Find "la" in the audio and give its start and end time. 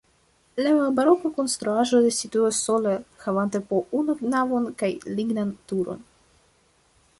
0.67-0.71